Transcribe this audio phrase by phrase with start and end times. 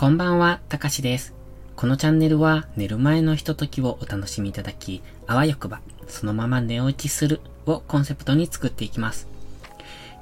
[0.00, 1.34] こんばんは、たかしです。
[1.76, 9.28] このチャンネルは寝る前のひとときをお楽しみいただき、あわよくば、そのまま寝落ちするをコンセプトに作っていきます。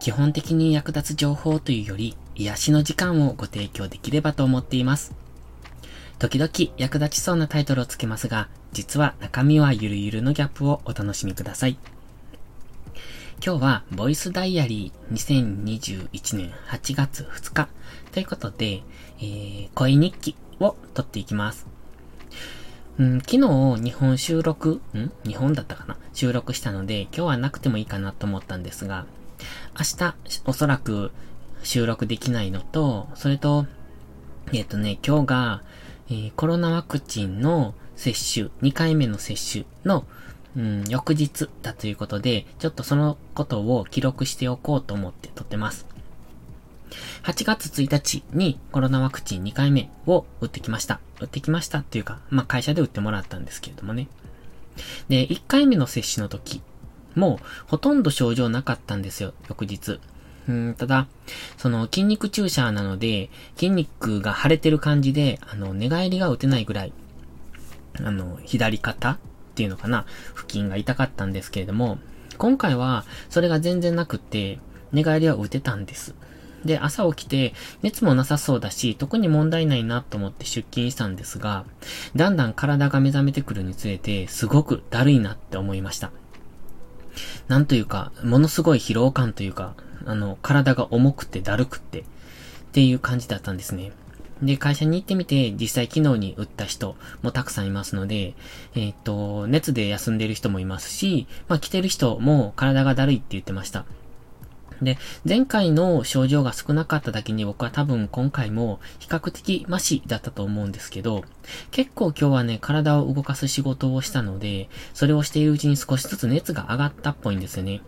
[0.00, 5.14] 基本的に役立つ情報というより、癒しの時間をご提供できればと思っています。
[6.18, 11.78] 時々役立ちそうなタイトルをつけますが、実は中身はゆるゆるのギャップをお楽しみください。
[13.40, 17.68] 今日は、ボイスダイアリー2021年8月2日
[18.10, 18.82] ということで、
[19.20, 21.68] えー、恋日記を撮っていきます。
[22.98, 25.12] うん、昨日、日本収録、ん？
[25.24, 25.96] 日本だったかな？
[26.14, 29.06] 収録したので、今日はなくてもいいかなと思ったんですが、
[29.78, 30.14] 明日、
[30.44, 31.12] おそらく
[31.62, 33.66] 収録できないのと、それと、
[34.52, 35.62] えっ、ー、とね、今日が、
[36.10, 40.06] えー、コロナワクチンの接種、2回目の接種の、
[40.56, 45.86] うん、翌日だということで、ちょっとそのことを記録しておこうと思って撮ってます。
[47.24, 51.00] 8月1日にコロナワクチン2回目を打ってきました。
[51.20, 54.08] 打ってきましたっていうか、まあ、会社で打ってもらったんですけれどもね。
[55.08, 56.62] で、1回目の接種の時
[57.14, 60.00] もほとんど症状なかったんですよ、翌日。
[60.48, 61.06] うん、ただ、
[61.58, 66.92] その筋肉注射なので、筋肉が腫れてる感じで、あの、寝返りが打てないぐらい、
[68.02, 69.18] あの、左肩
[69.58, 70.06] っていうのかな、
[70.36, 71.98] 付近が痛かったんですけれども、
[72.36, 74.60] 今回はそれが全然なくって、
[74.92, 76.14] 寝返りは打てたんです。
[76.64, 81.64] で、朝起きて、熱もなさそうだし、特に問題ないなと思って出勤したんですが、
[82.14, 86.12] だんだん体が目覚めてくるにつれて、すごくだるいなって思いました。
[87.48, 89.74] なんというか、ものすごい疲労感というか、
[90.06, 92.04] あの、体が重くてだるくって、っ
[92.70, 93.90] ていう感じだったんですね。
[94.42, 98.34] で、会社に行ってみて、実際昨日に打った人もたくさんいますので、
[98.74, 103.84] えっ、と、熱で休んでる人もいますし、まあ来てる人も体がだるいって言ってました。
[104.82, 104.96] で、
[105.28, 111.24] 前回の症状が少なかっただけに僕は多分今回も比較的マシだったと思うんですけど、
[111.70, 117.80] 結構今日はね、体を動かす仕事をしたので、それをしているうちに少しずつ熱が上がったっぽいんですよね。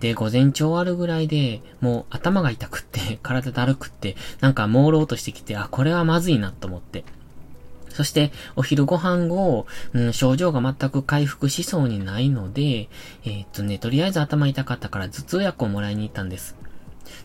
[0.00, 7.04] で、午前中あるぐらいで、もう頭が痛くって、 体だるくって、なんか朦朧としてきて、あ、これはまずいなと思って。
[7.90, 12.88] そして、お昼ご飯後、うん、症状が全く回復しそうにないので、
[13.24, 16.56] えー、っとね、とりあえず頭痛かったから頭痛薬をもらいに行ったんです。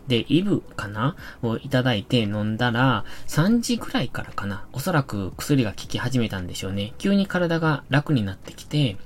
[0.08, 1.16] で、イブかな？
[1.42, 4.66] をいただいて飲んだら、3時ぐらいからかな？
[4.72, 6.92] おそらく薬が効き始めたんでしょうね。
[6.98, 8.96] 急に体が楽になってきて、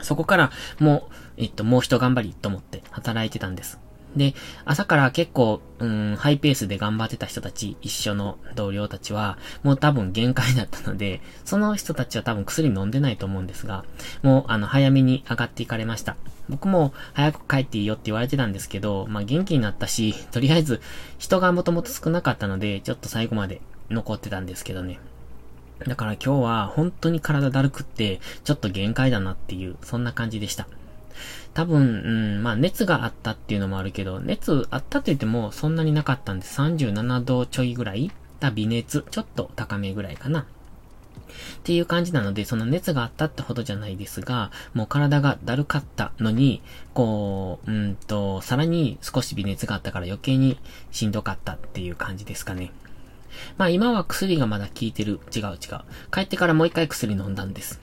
[0.00, 3.78] そこからもう、えっと、もう一頑張りと思って働いてたんです。
[4.16, 4.34] で、
[4.64, 13.84] 朝から結構、うん、ハイペースで頑張ってた人たち、一緒の同僚たちは、もう多分限界だったので、その人たちは多分薬飲んでないと思うんですが、
[14.22, 16.16] もう、あの、早めに上がっていかれました。
[16.48, 20.82] 僕も早く帰っていいよって言われてたんですけど、まあ、元気になったし、とりあえず、
[21.18, 24.98] 人がもともと少なかったので、ちょっと最後まで残ってたんですけどね。
[25.86, 30.68] だから今日は本当に体だるくって、ちょっと限界だなっていう、そんな感じでした。
[31.54, 38.10] 多分、うん、まあ熱があったっていうのもあるけど、熱あったって言ってもそんなになかったんで37度ちょいぐらい？
[38.40, 40.40] だ微熱、ちょっと高めぐらいかな。
[40.40, 40.44] っ
[41.62, 46.60] ていう感じなので、その熱があったってほどじゃないですが、もう体がだるかったのに、
[46.92, 50.58] こう、うんと、さらに少し微熱があったから余計に
[50.90, 52.72] しんどかったっていう感じですかね。
[53.56, 55.20] まあ今は薬がまだ効いてる。
[55.34, 55.58] 違う違う。
[56.10, 57.80] 帰ってからもう一回薬飲んだんです。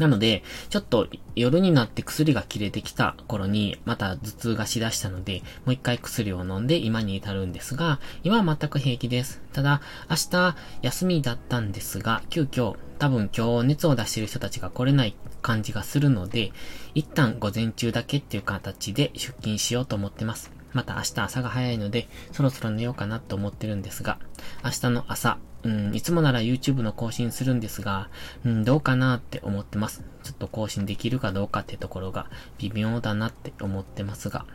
[0.00, 9.42] なので、ちょっと夜になって薬が切れてきた頃に、また頭痛がしだしたので、もう一回薬を飲んで今に至るんですが、今は全く平気です。
[9.52, 16.52] ただ、明日休みだったんですが、急遽、多分今日熱を出してる人たちが来れない感じがするので、
[16.94, 20.50] 一旦午前中だけっていう形で出勤しようと思ってます。
[20.72, 24.18] また明日朝が早いので、そろそろ寝ようかなと思ってるんですが、
[24.64, 28.08] 明日の朝、うん、いつもなら YouTube の更新するんですが、
[28.44, 30.02] うん、どうかなって思ってます。
[30.22, 32.26] ちょっと更新できるかどうかってところが
[32.58, 34.46] 微妙だなって思ってますが、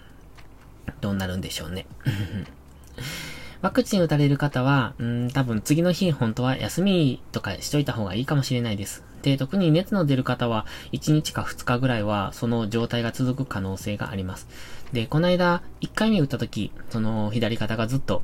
[1.02, 1.86] どうなるんでしょうね。
[3.62, 9.04] ワクチン打たれる方は、うん、多分次の日本当は休みとかしといた方がいいかもしれないです。
[9.26, 14.48] で、特に熱の出る方は、1日か2日ぐらいは、その状態が続く可能性があります。
[14.94, 18.22] で、この間、1回目打った時、その左肩がずっと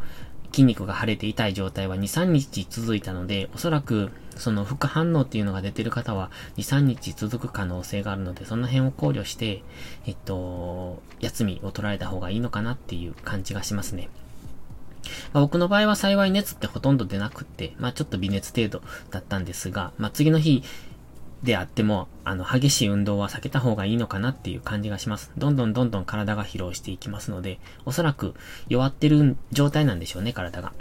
[0.51, 9.63] 筋肉が腫れて痛い状態は2、3日続いたので、おそらく、その副反応っていうのが出てる方は、2、3日続く可能性があるので、その辺を考慮して、
[10.05, 14.09] えっと、休みを取られた方がいいのかなっていう感じがしますね。
[15.33, 20.63] まあ、僕の場合は幸い熱ってほとんど出なくって、まあちょっと微熱程度だったんですが、まあ次の日、
[21.43, 25.31] であっても、あの、激しい運動は避けた方がいいのかなっていう感じがします。
[25.37, 28.35] どんどんどんどん体が疲労していきますので、おそらく
[28.69, 30.73] 弱ってる状態なんでしょうね、体が。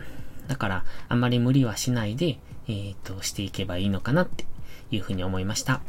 [0.48, 4.44] だから、あんまり無理はしないで、えっ、と、していけばいいのかなって
[4.90, 5.80] いうふうに思いました。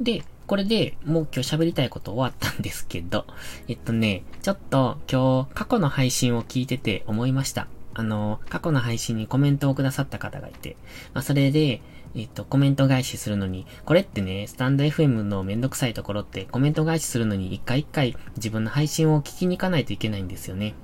[0.00, 3.26] で、これでもう今日喋りたいこと終わったんですけど、
[3.68, 7.68] えっとね、ちょっと今日過去の配信を聞いてて思いました。
[7.94, 10.76] あの、過去の配信にコメントをくださった方がいて、
[11.12, 11.82] まあ、それで、
[12.14, 20.74] えっと、コメント返しするのに、これってね、スタンド FM のめんどくさいところって、コメント返しするのに一回一回自分の配信を聞きに行かないといけないんですよね。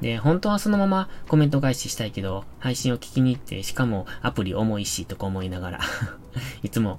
[0.00, 5.80] で、本当はそのままコメント返ししたいけど、配信を聞きに行って、しかもアプリ重いし、とか思いながら
[6.64, 6.98] いつも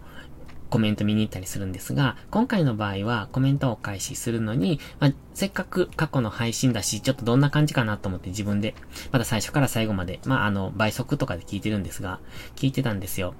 [0.73, 8.73] コメント見に行ったりするんですが、今回の場合はコメントを開始するのに、まあ、せっかく過去の配信だし、ちょっとどんな感じかなと思って自分で、
[9.11, 12.19] まだ最初から最後まで、まあ、あの、倍速とかで聞いてるんですが、
[12.55, 13.35] 聞いてたんですよ。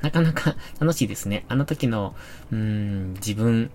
[0.00, 1.44] なかなか楽しいですね。
[1.48, 2.14] あの時の、
[2.52, 3.72] うーん、自分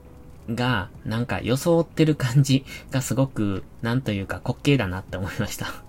[0.50, 5.84] が、なんか装ってる感じがすごく、なんというか滑稽だなって思いました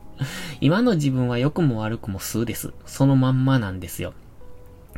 [0.60, 2.72] 今の自分は良くも悪くも数です。
[2.84, 4.12] そのまんまなんですよ。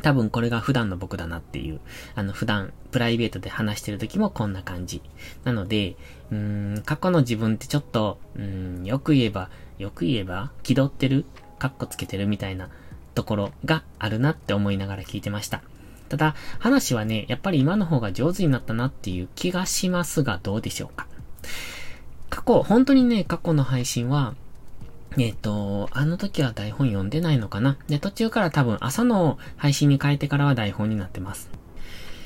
[0.01, 1.79] 多分これが普段の僕だなっていう、
[2.15, 5.01] あの普段プライベートで話してる時もこんな感じ。
[5.43, 5.95] なので、
[6.31, 11.25] うーん、過去の自分ってちょっと、うん、よく言えば、よく言えば、気取ってる
[11.59, 12.69] カッコつけてるみたいな
[13.13, 15.61] ところがあるなって思いながら聞いてました。
[16.09, 21.07] ただ、話はね、やっぱり今の方が上手になったなっていう気がしますが、どうでしょうか。
[22.29, 24.35] 過去、本当にね、過去の配信は、
[25.17, 31.49] えっ、ー、と、あの時は台本読んでないのかなで、途中から多分朝の配信に変えてからは台本になってます。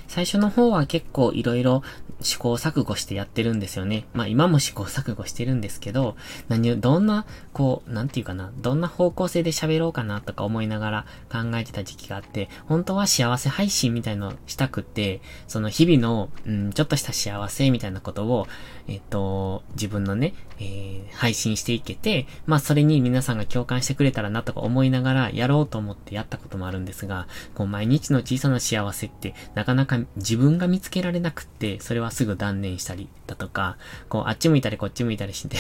[0.10, 1.84] 最初の方は結構いろいろ
[2.22, 4.06] 試行錯誤してやってるんですよね。
[4.14, 6.18] まあ今も試行錯誤してるんですけど、
[6.50, 18.48] 何を、どんな、こう、なんていうかな、どんな方向性で喋ろうかなとか思いながら考えてた時期があって、本当は幸せ配信みたいのしたくって、その日々の、うん、ちょっとした幸せみたいなことを、
[18.88, 35.58] えっ、と、自分のね、えー、配信していけて、まあそれに皆さんが共感してくれたらなとか思いながらやろうと思ってやったこともあるんですが、こう毎日の小さな幸せってなかなか自分が見つけられなくって、それはすぐ断念したりだとか、こう、あっち向いたりこっち向いたりして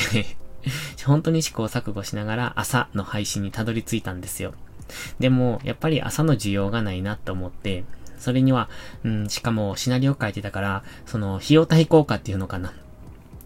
[1.05, 4.53] 本当に試行錯誤しながら朝の配信にたどり着いたんですよ。
[5.19, 7.83] でも、やっぱり朝の需要がないなと思って、
[8.17, 8.69] それには、
[9.03, 12.73] うん、しかもシナリオ書いてたから、その、費用対効果っていうのかな。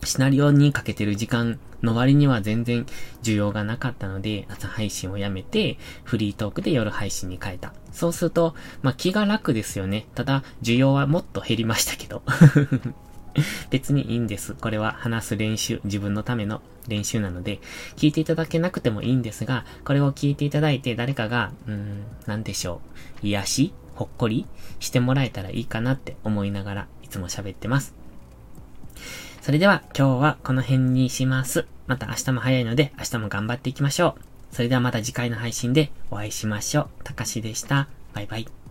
[0.05, 2.85] シナリオにかけてる時間の割には全然
[3.21, 7.73] 需要がなかったので、朝配信をやめて、フリートークで夜配信に変えた。
[7.91, 10.07] そうすると、まあ、気が楽ですよね。
[10.15, 12.23] ただ、需要はもっと減りましたけど。
[13.71, 14.53] 別にいいんです。
[14.53, 17.59] これは話す練習、自分のための練習なので、
[17.95, 22.81] 聞いていただけなくてもいいんですが、これを聞いていただいて誰かが、うーん、なんでしょ
[23.23, 23.73] う、癒し？
[23.95, 24.45] ほっこり？
[24.79, 27.95] してもらえたらいいかなって思いながらいつも喋ってます。
[29.43, 31.67] それでは今日はこの辺にします。
[31.85, 34.55] また明日も早いので明日も頑張っていきましょう。
[34.55, 36.87] それではまた次回の配信でお会いしましょう。
[37.03, 37.89] たかしでした。
[38.13, 38.62] バイバイ。